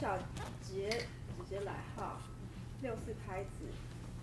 [0.00, 0.16] 小
[0.62, 2.16] 杰直接来哈，
[2.80, 3.50] 六四拍子，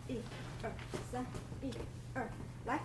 [0.07, 0.19] 一、
[0.63, 0.71] 二、
[1.11, 1.23] 三，
[1.61, 1.71] 一、
[2.15, 2.27] 二，
[2.65, 2.79] 来。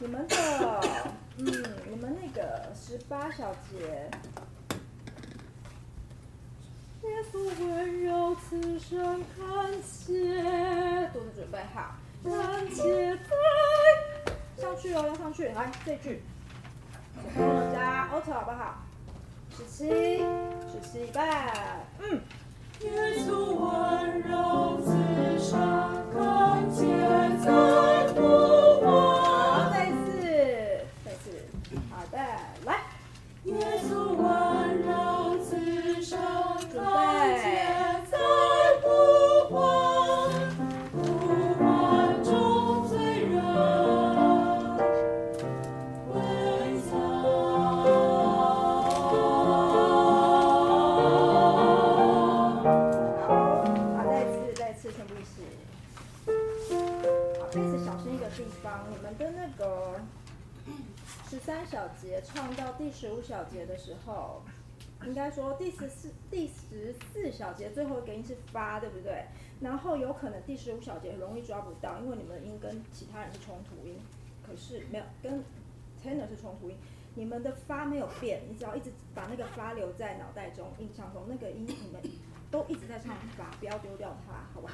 [0.00, 0.80] 你们的，
[1.38, 1.46] 嗯，
[1.90, 4.08] 你们那个十八小节，
[7.02, 13.18] 耶稣温柔，此生看见，肚子准备好，三七来，
[14.56, 16.22] 上去哦，要上去，来这句，
[17.34, 18.76] 加 auto 好不好？
[19.50, 19.88] 十七，
[20.70, 21.26] 十七半，
[21.98, 22.20] 嗯，
[22.82, 22.90] 耶
[23.24, 25.58] 稣温柔，此生
[26.14, 26.86] 看见，
[27.40, 28.20] 在不
[28.84, 29.17] 忘。
[36.72, 37.46] 祥，看见
[38.10, 38.18] 在
[38.82, 38.86] 呼
[39.48, 39.56] 唤，
[40.92, 40.96] 呼
[41.54, 42.28] 唤中
[42.88, 42.92] 罪
[43.24, 43.32] 人
[46.12, 46.14] 归
[58.30, 59.98] 地方，你们的那个
[61.28, 64.42] 十三小节唱到第十五小节的时候，
[65.04, 69.24] 应该说第十四第十四小节最后一个音是发，对不对？
[69.60, 73.96] 然后有可能第十五小节容易抓不到，因为你们的音跟其他人是冲突音，
[74.46, 75.42] 可是没有跟
[76.02, 76.76] tenor 是冲突音，
[77.14, 82.00] 你们的发没有变，你只要一直把那个发留在脑袋中，印象中那个音你们
[82.50, 84.67] 都一直在唱发，不要丢掉它，好吧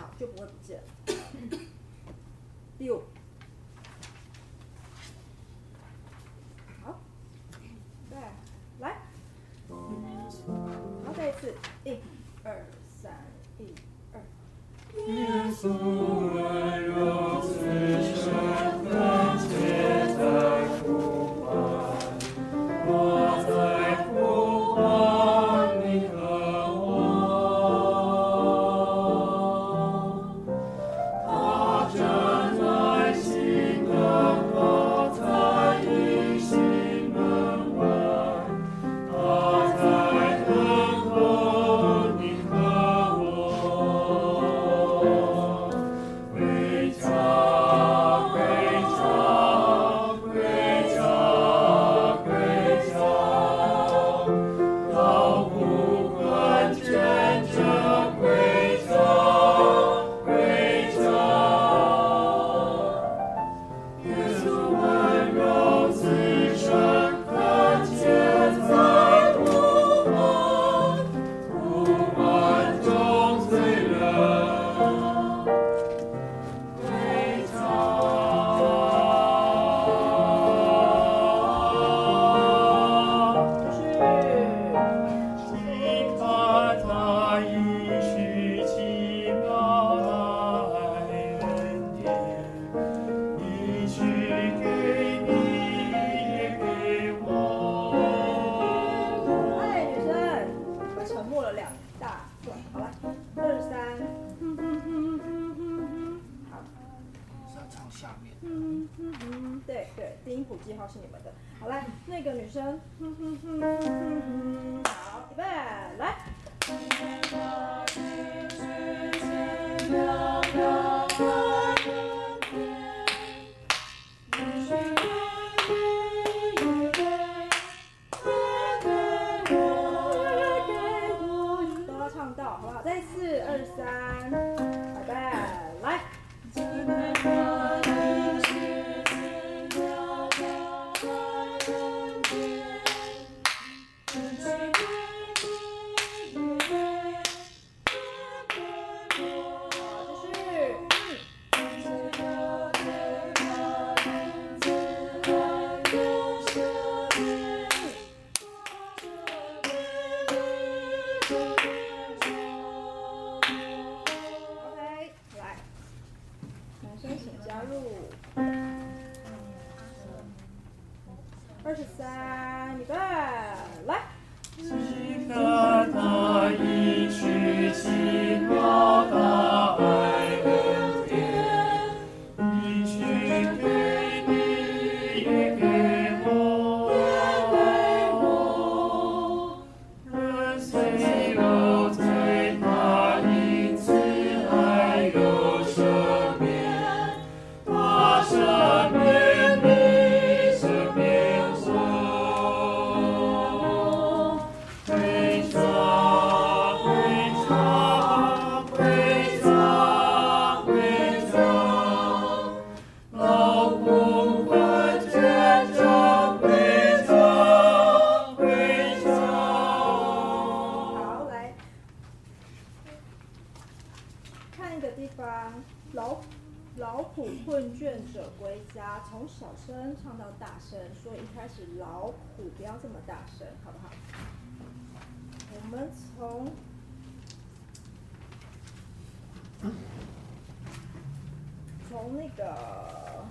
[242.05, 243.25] 从那个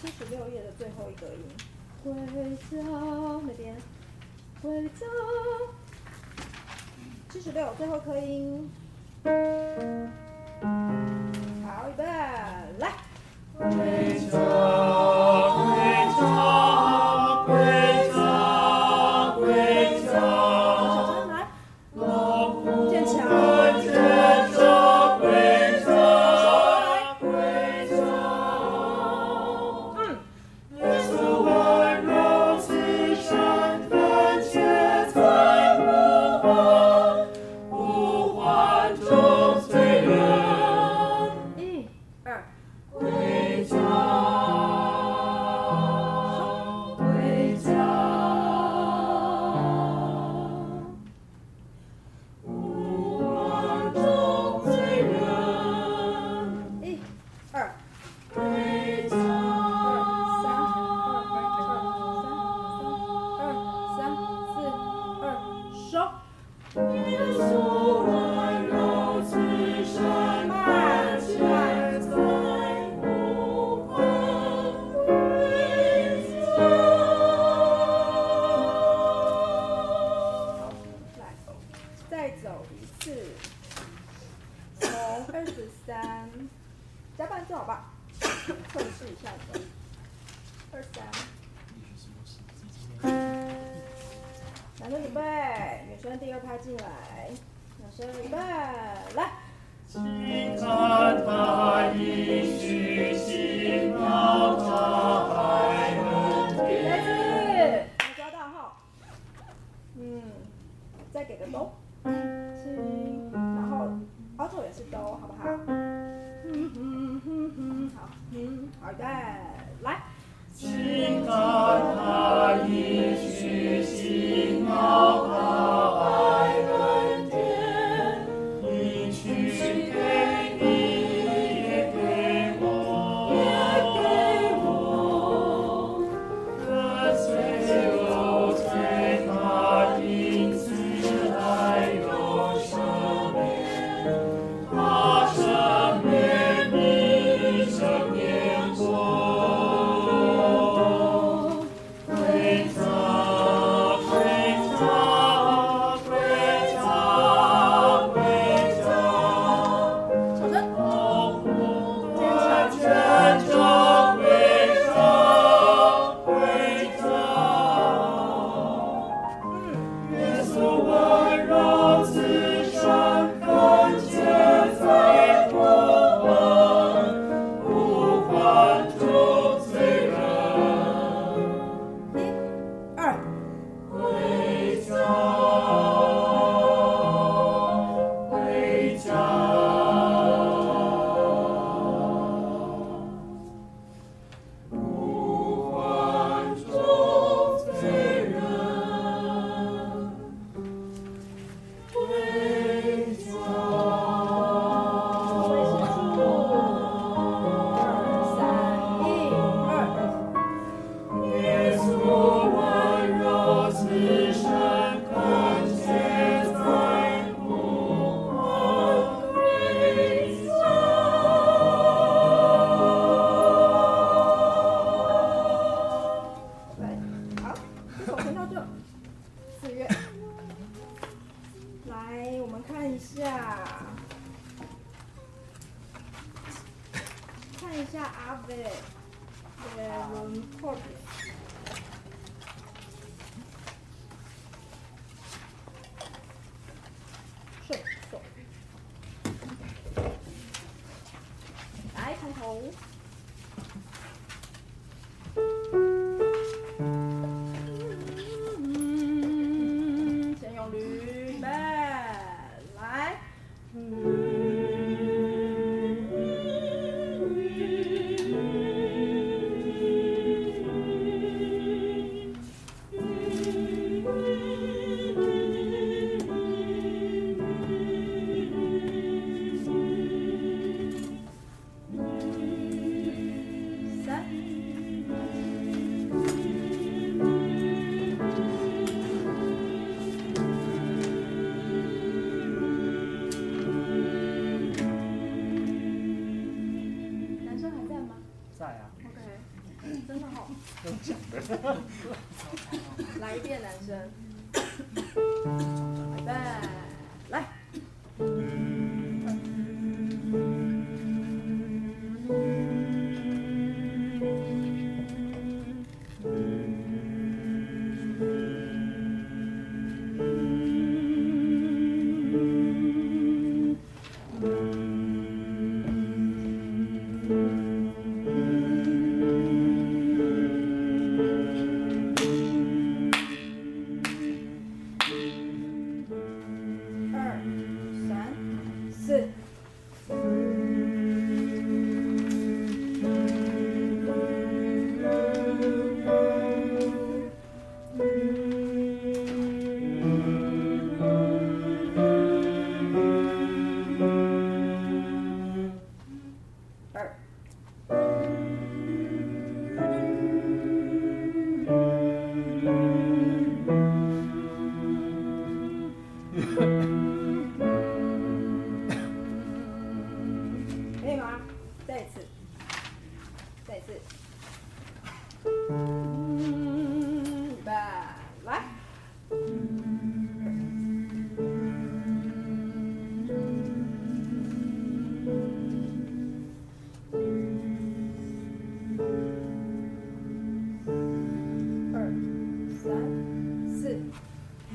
[0.00, 1.44] 七十六页的最后一个音。
[2.02, 2.10] 回
[2.56, 2.82] 家
[3.46, 3.76] 那边。
[4.60, 5.06] 回家。
[7.28, 8.68] 七十六最后一颗音。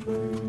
[0.05, 0.44] 四。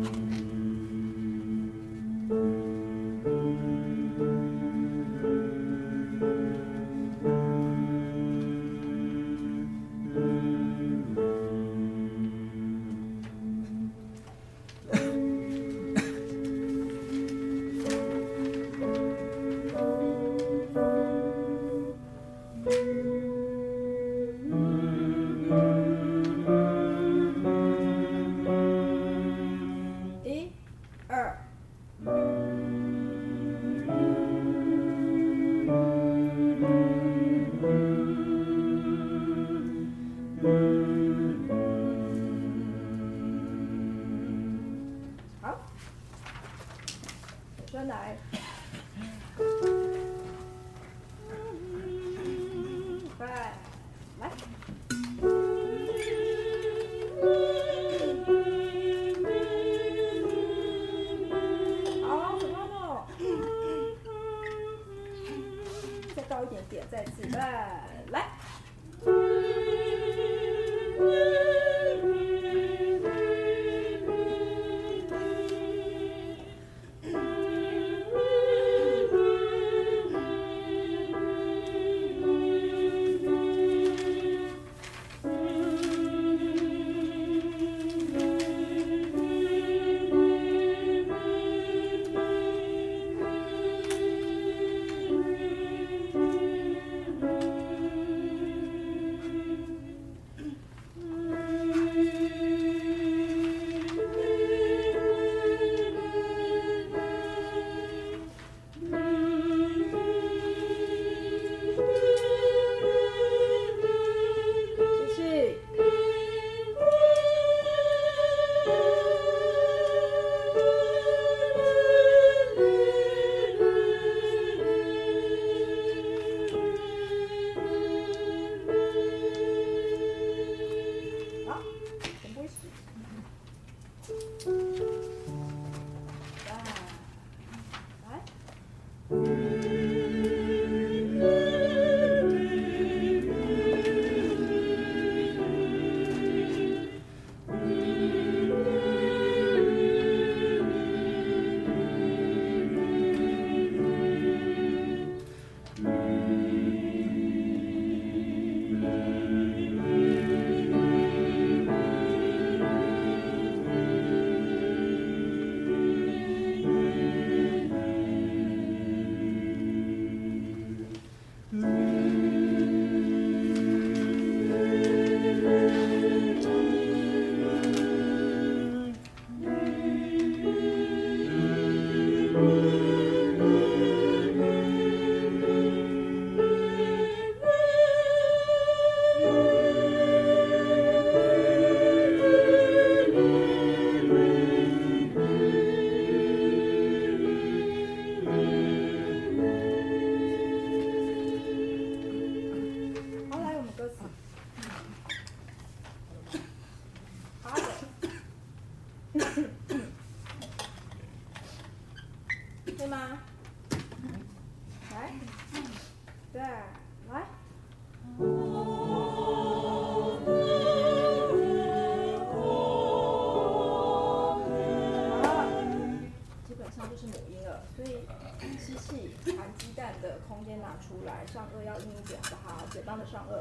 [233.05, 233.33] 上颚，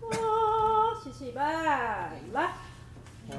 [0.00, 2.52] 哦，吸气，来，来。
[3.28, 3.36] 好，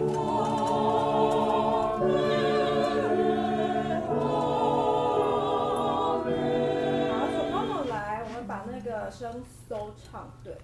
[7.32, 10.57] 手帮我来，我们把那个声收唱对。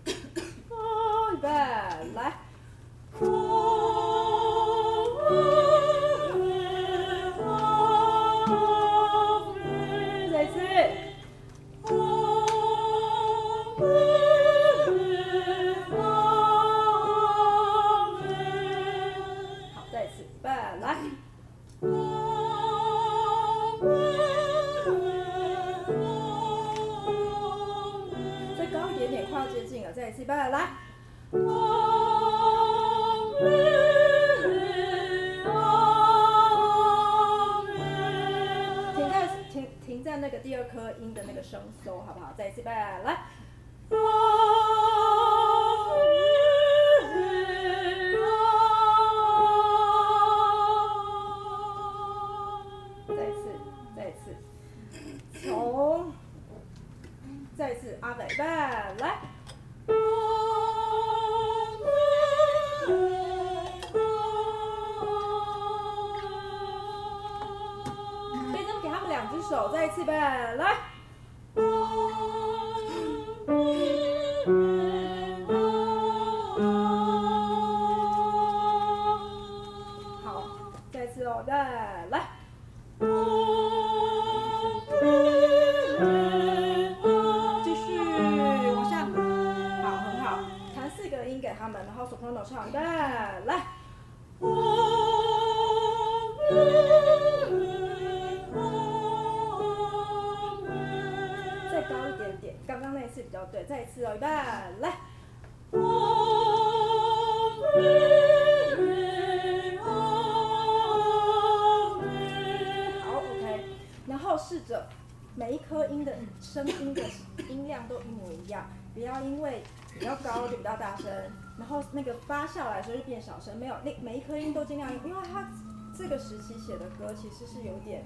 [123.55, 125.47] 没有，那每一颗音都尽量，因为它
[125.95, 128.03] 这个时期写的歌其实是有点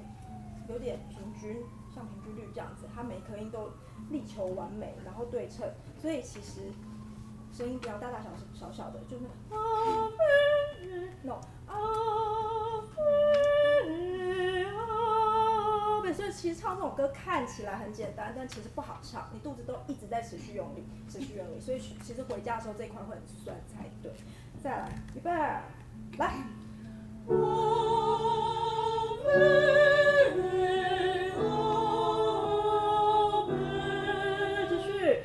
[0.70, 3.72] 有点平均，像平均律这样子，它每一颗音都
[4.10, 6.72] 力求完美，然后对称，所以其实
[7.52, 10.10] 声音不要大大小小小的，就那个啊
[11.24, 11.34] ，no
[11.68, 11.76] 啊。
[16.04, 24.14] 对，所以其实唱这种歌看起来很简单，但其实不好唱，你肚子都一直在持续用力，持续用力，所以其实回家的时候这一块会很酸才对。
[24.64, 25.30] 再来，预备，
[26.18, 26.34] 来。
[34.70, 35.20] 继续。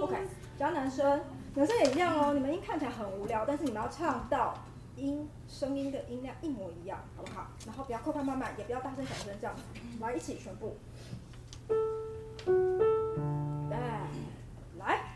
[0.00, 0.14] OK，
[0.58, 1.20] 教男生，
[1.54, 2.34] 男生也一样哦。
[2.34, 4.54] 你们音看起来很无聊，但是你们要唱到
[4.96, 7.48] 音声音的音量一模一样，好不好？
[7.66, 9.62] 然后不要快快慢慢，也不要大声小声这样子，
[10.00, 10.76] 来一起全部。
[13.70, 14.06] 来，
[14.78, 15.14] 来。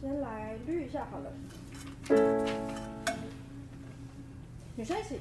[0.00, 1.32] 先来滤一下好了。
[4.76, 5.18] 女生一起。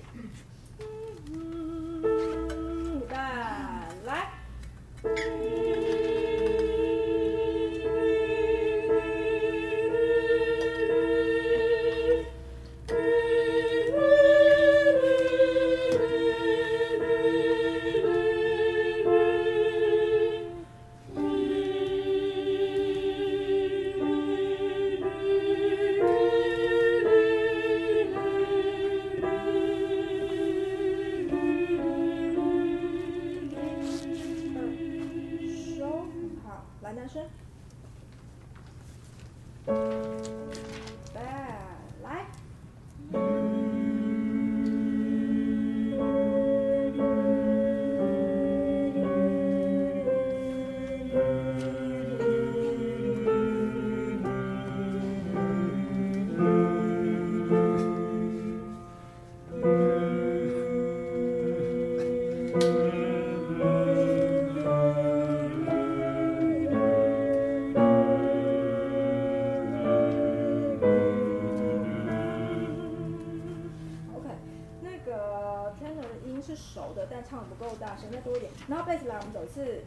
[79.34, 79.84] 走是。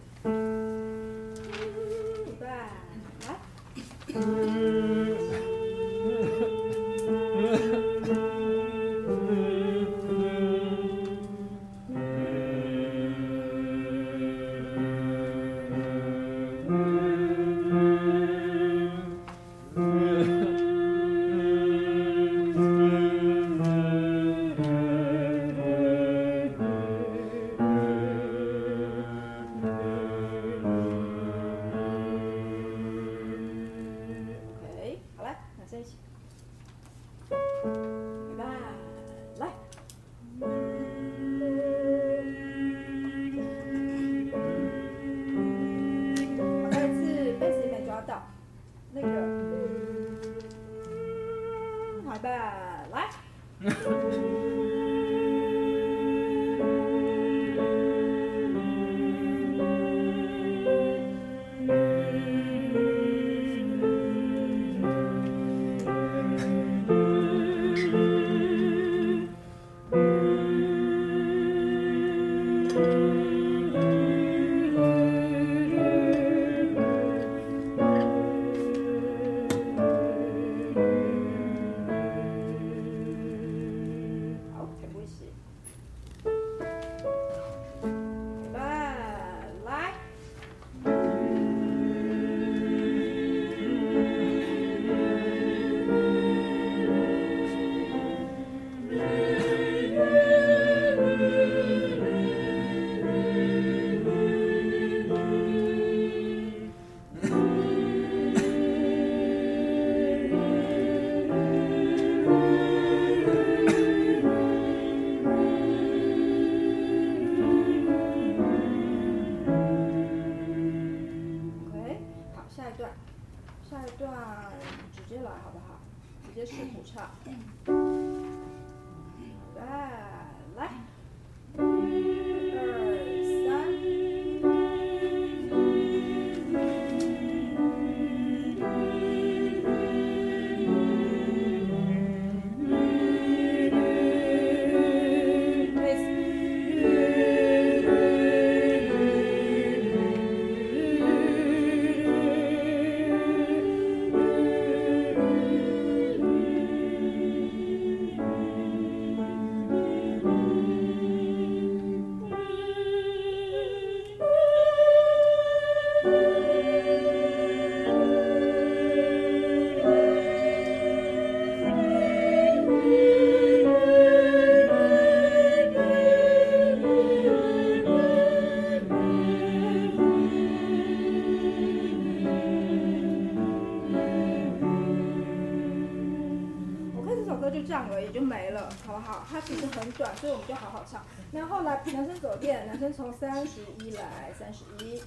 [189.30, 191.04] 它其实很短，所以我们就好好唱。
[191.30, 195.00] 那后来男生走遍，男生从三十一来，三十一。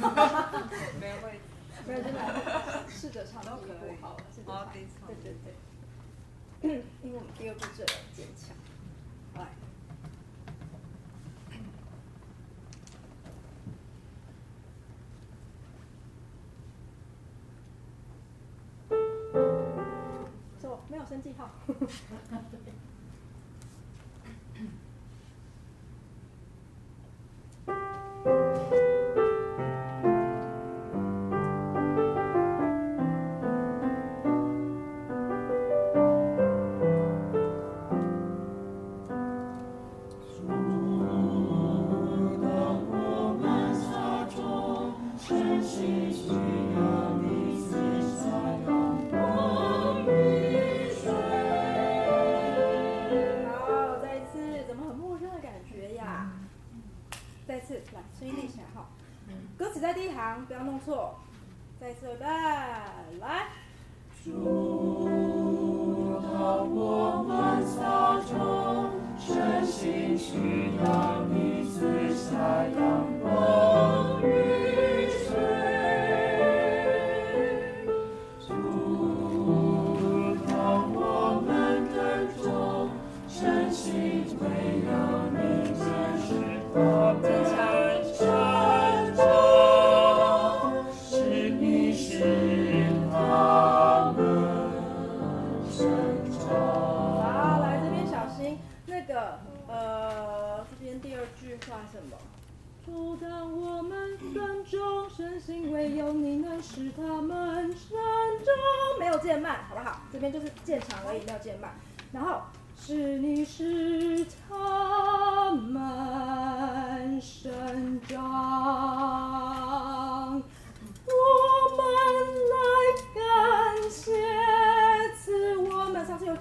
[0.00, 1.16] 哈哈哈哈没有
[1.86, 2.20] 没有真的
[2.88, 4.16] 试着唱第一步好了
[4.98, 5.54] 唱对对对。
[7.02, 8.54] 因为我们第二步最要坚强。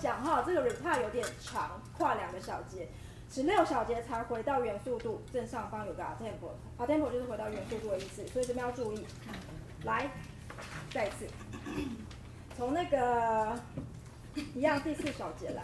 [0.02, 2.90] 讲哈，这个 repart 有点长，跨两个小节，
[3.30, 5.22] 十六小节才回到原速度。
[5.32, 9.06] 正上方有个 a tempo，a tempo 就是回到原速度的意思，所以这边要注意。
[9.84, 10.10] 来，
[10.92, 11.28] 再一次，
[12.58, 13.56] 从那个
[14.56, 15.64] 一样第四小节来。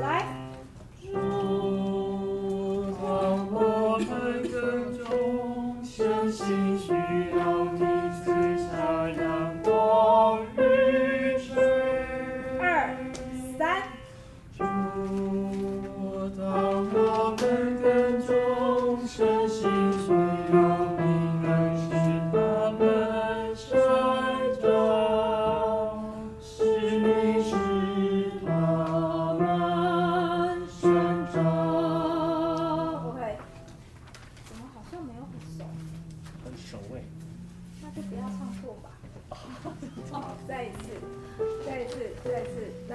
[0.00, 0.26] 来，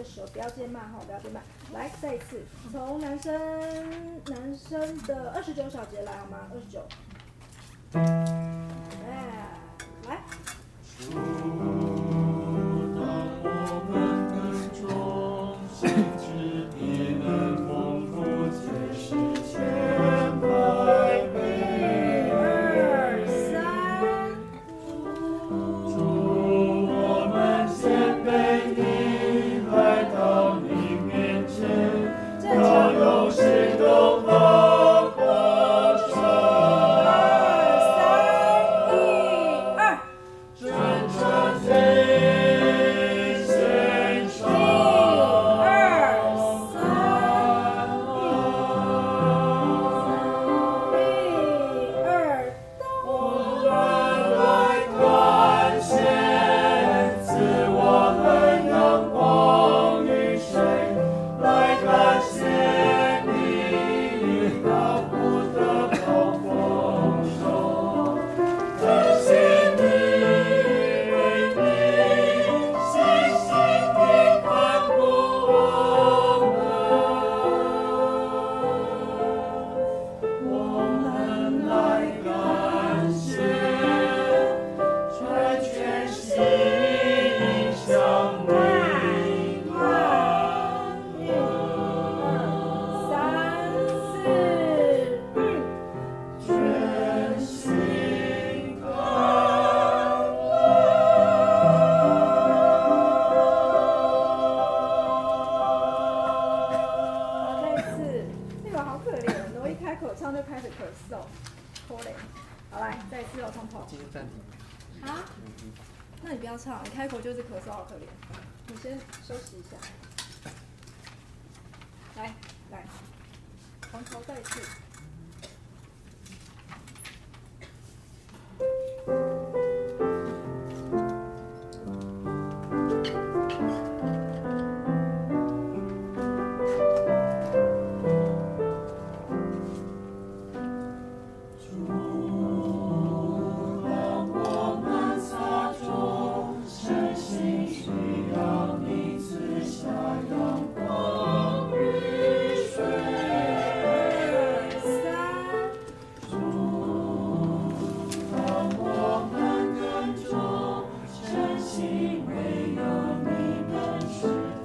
[0.00, 1.42] 个舌不要渐慢哈，不要渐慢。
[1.74, 2.42] 来，再一次，
[2.72, 3.38] 从男生
[4.24, 6.48] 男生的二十九小节来好吗？
[6.50, 6.82] 二十九。
[7.92, 9.58] 哎，
[10.08, 10.22] 来。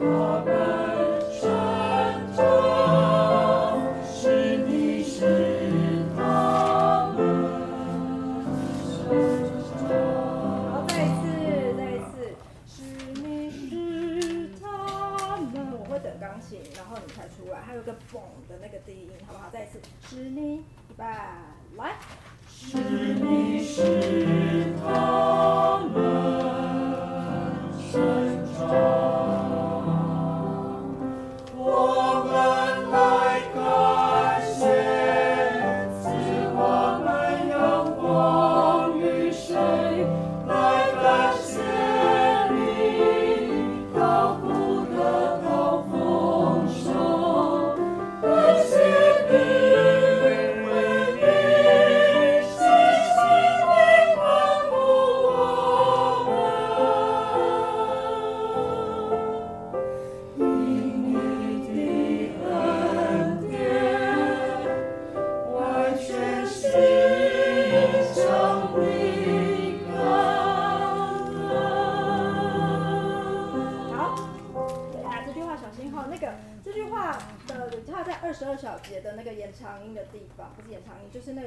[0.07, 0.49] 我们
[1.31, 1.41] 身
[2.35, 2.39] 旁
[4.05, 7.19] 是你是他们
[10.71, 11.23] 好再一次
[11.75, 12.13] 再一次
[12.67, 12.73] 是
[13.15, 20.63] 你是他们我会等钢琴然后你才出来还有个嘣的那个低音好不好再一次是你
[20.95, 21.95] 吧来
[22.47, 25.34] 是你是他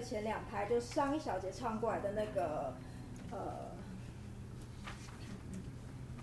[0.09, 2.73] 前两排就上一小节唱过来的那个，
[3.31, 3.69] 呃，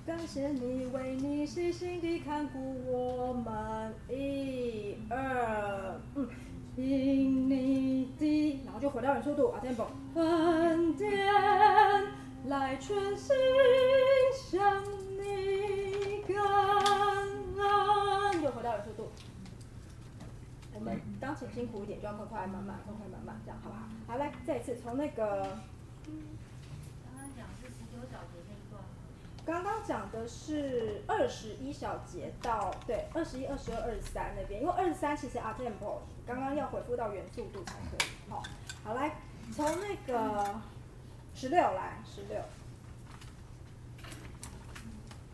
[0.08, 2.58] 感谢你为你细心地看顾
[2.92, 6.28] 我们，一二，嗯，
[6.76, 11.08] 因你的，然后就回到原速度啊，tempo，恩典
[12.48, 13.36] 来全心
[14.50, 14.84] 向
[15.16, 16.44] 你感
[17.56, 19.12] 恩，又回到原速度。
[20.76, 23.88] 我们当前辛苦一点，就要快快慢慢，快快慢慢，这样好不好？
[24.08, 25.42] 好，来，再一次从那个，
[27.06, 28.84] 刚刚讲是十九小节那一段？
[29.46, 38.10] 刚刚讲的是二十一小节到对二十一、二十二、二十三那边，因为二十三其实 up tempo，刚刚要恢复到原速度才可以。
[38.30, 38.44] 好，
[38.84, 39.16] 好来，
[39.54, 40.56] 从那个
[41.34, 42.42] 十六来，十六。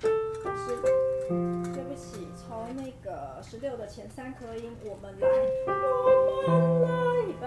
[0.01, 1.10] 十，
[2.73, 5.27] 那个十六的前三颗音，我们来，
[5.67, 5.71] 我
[6.47, 6.87] 们来，
[7.27, 7.45] 预备，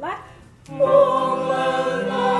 [0.00, 0.18] 来，
[0.70, 2.35] 我们来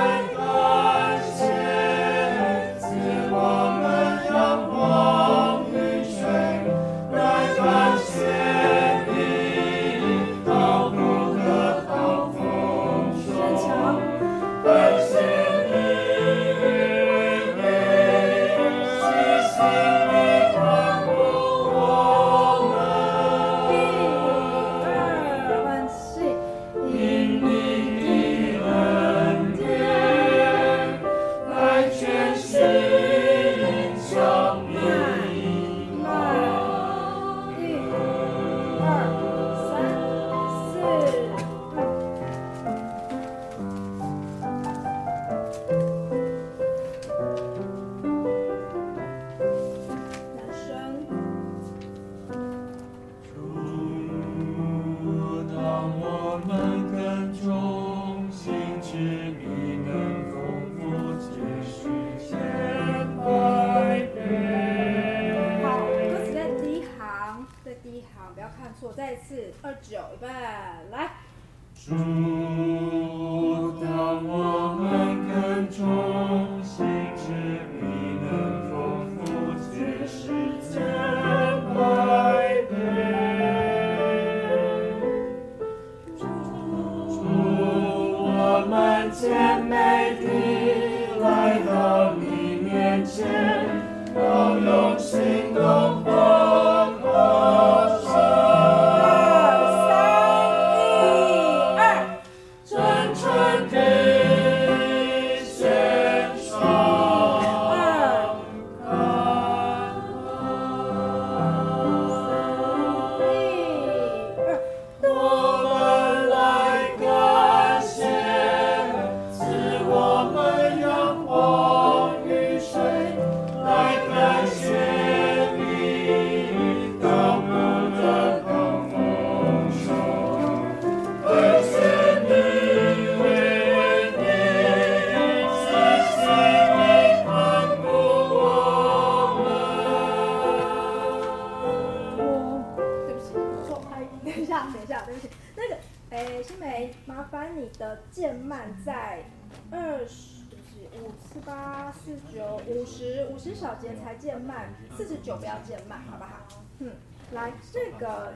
[156.78, 156.92] 嗯，
[157.32, 158.34] 来这个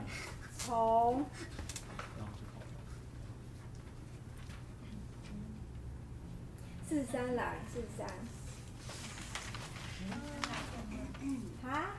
[0.57, 1.25] 从
[6.87, 8.07] 四三来四三，
[11.69, 11.91] 啊，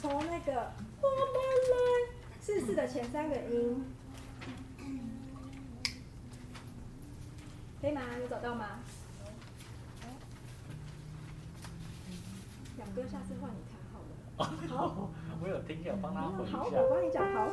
[0.00, 1.36] 从那个我们
[1.70, 1.76] 来
[2.40, 3.84] 四四的前三个音，
[7.80, 8.02] 可以吗？
[8.20, 8.80] 有找到吗？
[12.76, 14.00] 两哥，下次换你弹好
[14.36, 15.05] 了，好。
[16.52, 17.48] 好，我帮你讲好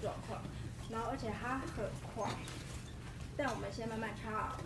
[0.00, 0.40] 状况，
[0.90, 1.84] 然后而且它很
[2.14, 2.30] 快，
[3.36, 4.56] 但我们先慢慢唱。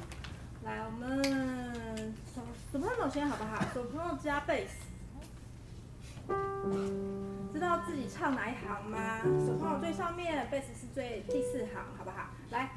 [0.64, 2.40] 来，我们手
[2.72, 4.70] 手朋友先好不好手朋友加 bass，
[7.52, 12.30] 知道自己唱哪一行吗手朋友最上面，bass 是最第四行，好不好？
[12.50, 12.70] 来，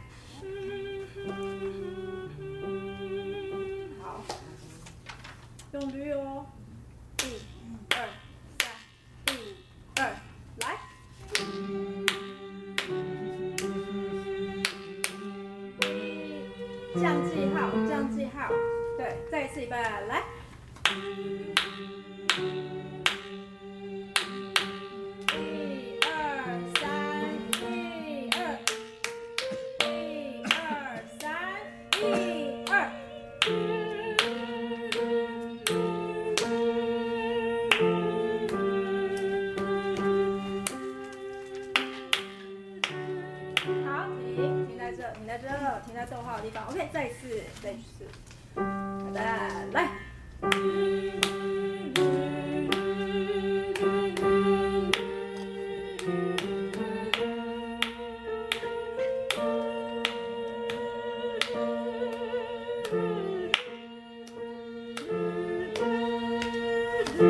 [67.17, 67.23] 贝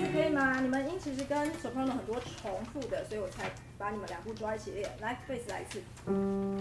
[0.00, 0.60] 斯可以吗？
[0.60, 4.90] 你们音其实跟 soprano 很多重复的，所以我才把你们两步抓一起练。
[5.00, 5.80] 来，贝斯来一次，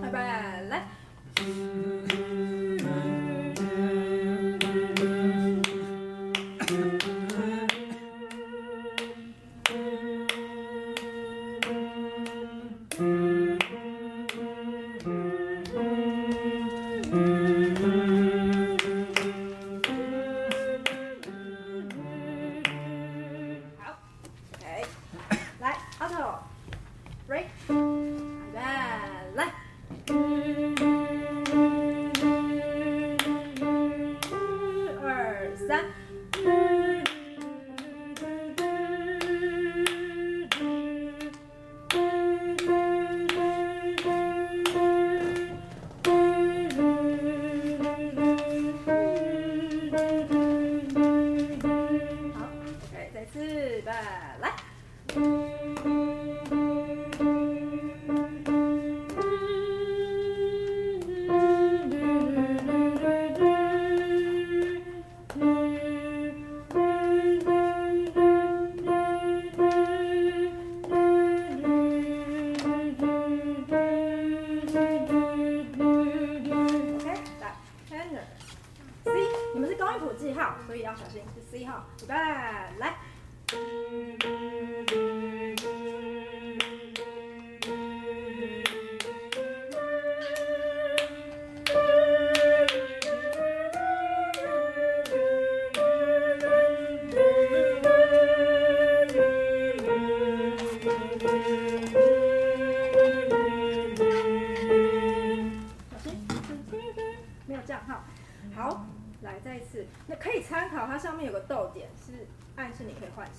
[0.01, 0.87] 拜拜，来。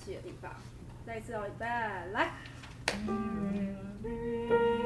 [0.03, 0.51] 气的地方。
[1.05, 2.31] 再一次哦，预备，来，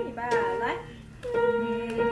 [0.07, 0.21] 预备，
[0.59, 2.10] 来。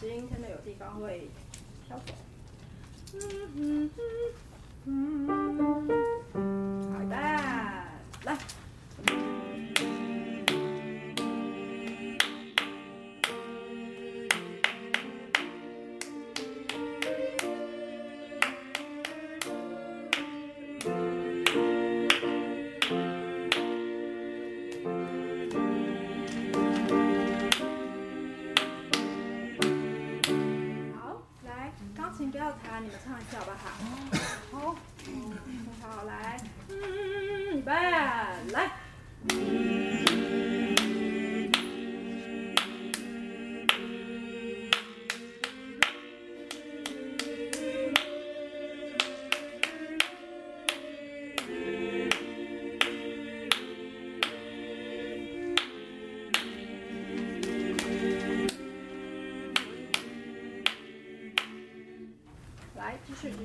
[0.00, 1.28] 石英真的有地方会
[32.98, 33.49] 唱看一下吧。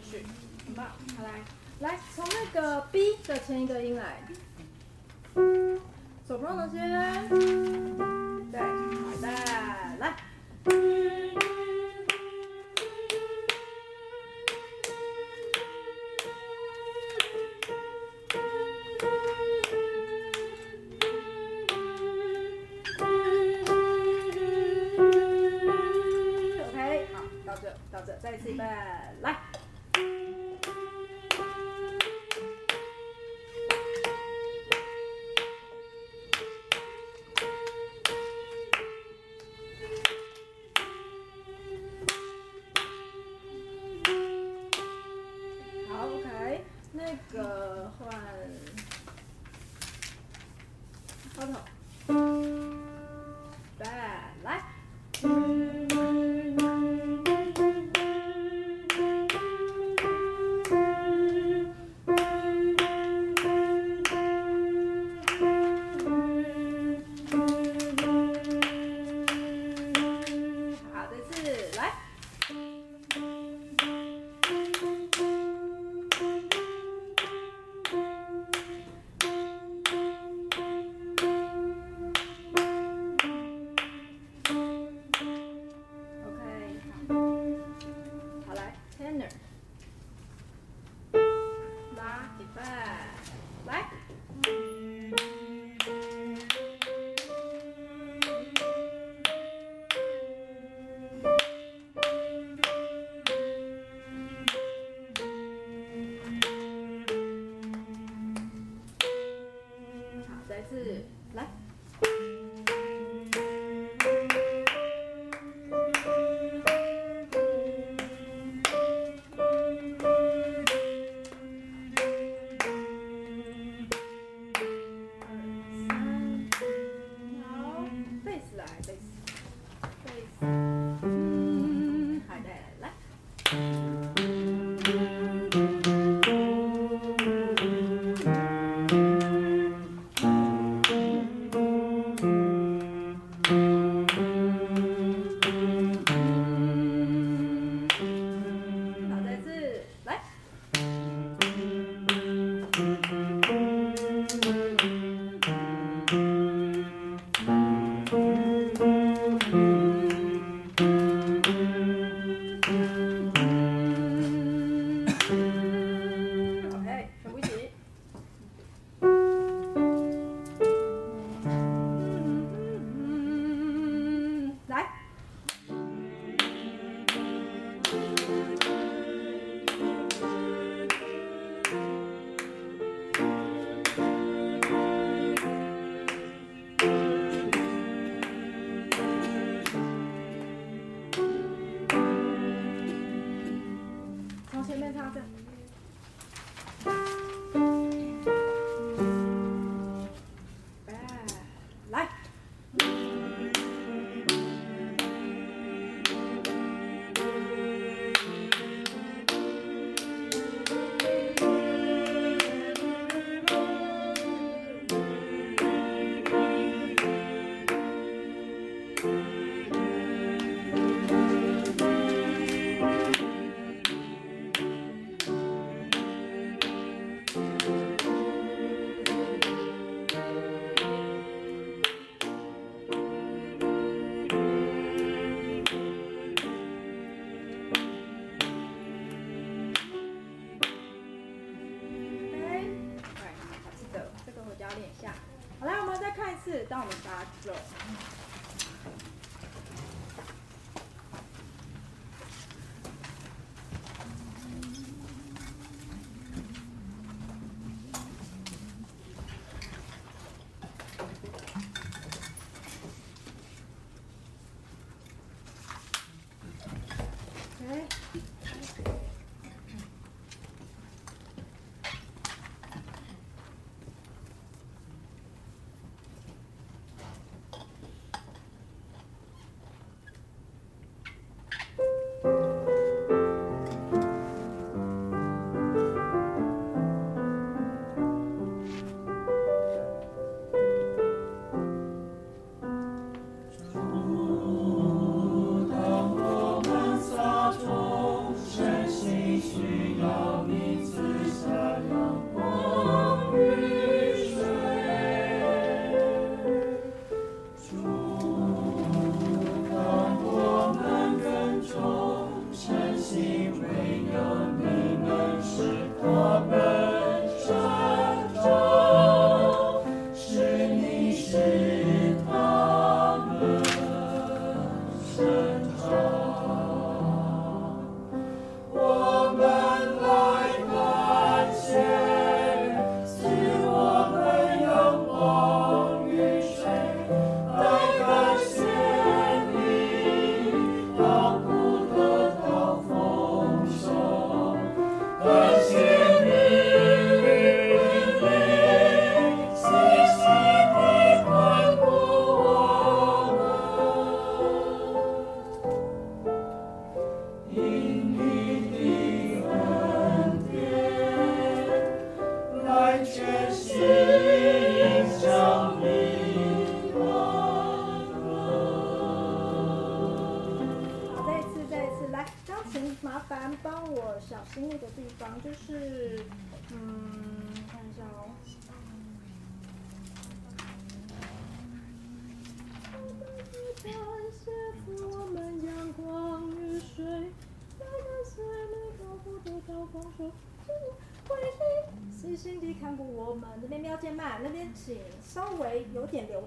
[0.06, 0.26] 继续，继续，
[0.68, 0.86] 很棒，
[1.18, 1.42] 好来，
[1.80, 4.22] 来，从那个 B 的前一个音来
[6.28, 7.75] ，soprano 先，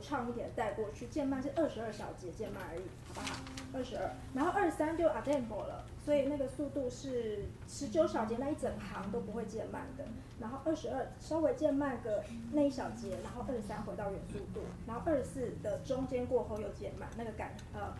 [0.09, 3.37] 有点流畅一点带过去，渐慢是二十二小节渐慢而已，好不好？
[3.75, 10.05] 二十二，然后二十三就 a tempo 了，所以那个速度是十九小节那一整行都不会渐慢的。
[10.41, 17.93] 然后二十二稍微渐慢个那一小节，然后二十三回到原速度，然后二十四的中间过后又渐慢，那个感呃，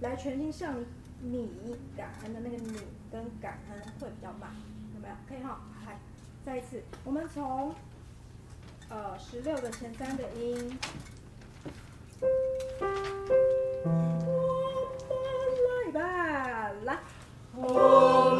[0.00, 0.76] 来全心向
[1.22, 1.50] 你
[1.96, 2.78] 感恩的那个你
[3.10, 4.50] 跟感恩会比较慢，
[4.94, 5.14] 有没有？
[5.28, 5.98] 可以哈，来，
[6.44, 7.74] 再一次，我们从
[8.88, 10.78] 呃十六个前三个音。
[12.24, 12.28] 我
[15.20, 15.22] 们
[15.66, 15.98] 来吧，
[16.84, 16.88] 来。
[17.56, 17.60] 我
[18.34, 18.36] 们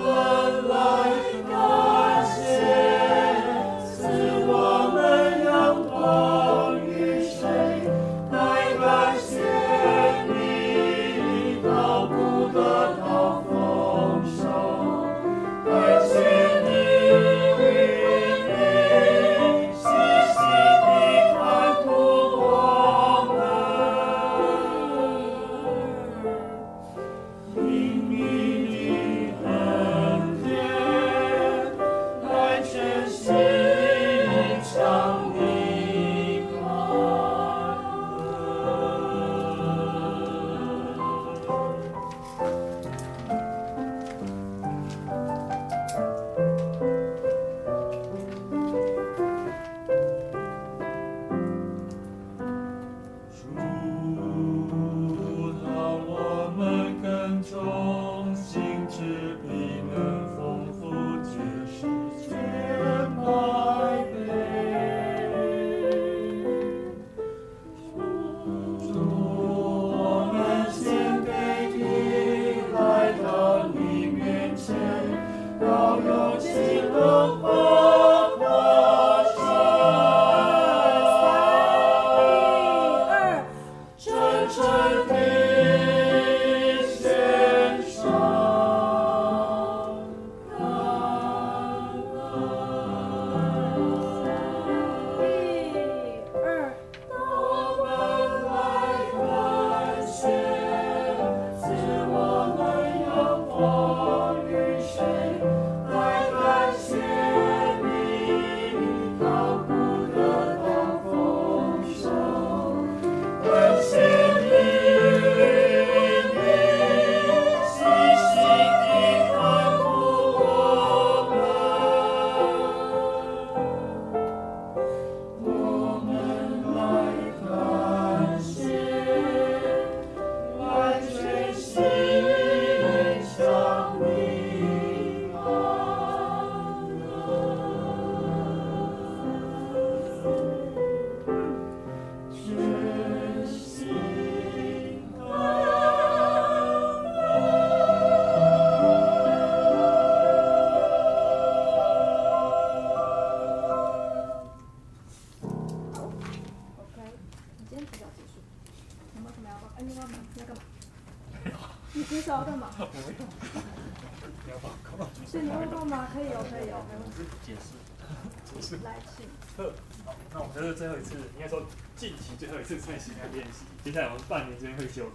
[172.67, 175.11] 这次在实练习，接下来我们半年之间会修。